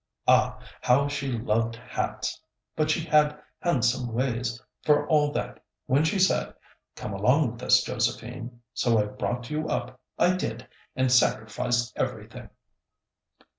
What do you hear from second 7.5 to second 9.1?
with us, Josephine!' So I